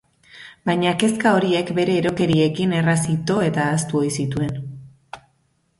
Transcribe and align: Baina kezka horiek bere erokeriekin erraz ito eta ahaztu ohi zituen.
Baina 0.69 0.93
kezka 1.03 1.33
horiek 1.39 1.69
bere 1.81 1.97
erokeriekin 2.03 2.75
erraz 2.79 2.99
ito 3.17 3.37
eta 3.51 3.65
ahaztu 3.69 4.03
ohi 4.05 4.13
zituen. 4.23 4.61